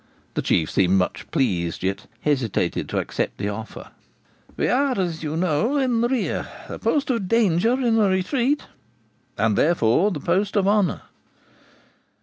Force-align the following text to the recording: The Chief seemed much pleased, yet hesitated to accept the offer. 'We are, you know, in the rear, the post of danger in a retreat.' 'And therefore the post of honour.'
The 0.33 0.41
Chief 0.41 0.71
seemed 0.71 0.95
much 0.95 1.29
pleased, 1.29 1.83
yet 1.83 2.07
hesitated 2.21 2.89
to 2.89 2.97
accept 2.97 3.37
the 3.37 3.49
offer. 3.49 3.91
'We 4.57 4.67
are, 4.67 4.99
you 4.99 5.37
know, 5.37 5.77
in 5.77 6.01
the 6.01 6.09
rear, 6.09 6.47
the 6.67 6.79
post 6.79 7.11
of 7.11 7.27
danger 7.27 7.73
in 7.73 7.99
a 7.99 8.09
retreat.' 8.09 8.65
'And 9.37 9.55
therefore 9.55 10.09
the 10.09 10.19
post 10.19 10.55
of 10.55 10.67
honour.' 10.67 11.03